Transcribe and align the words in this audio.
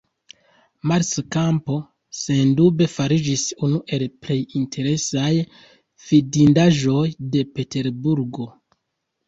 Marsa 0.91 1.23
Kampo, 1.35 1.75
sendube, 2.19 2.87
fariĝis 2.95 3.45
unu 3.69 3.83
el 3.99 4.07
plej 4.25 4.39
interesaj 4.63 5.29
vidindaĵoj 6.09 7.07
de 7.37 7.47
Peterburgo. 7.57 8.53